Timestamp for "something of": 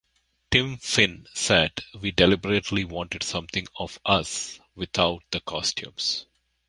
3.21-3.99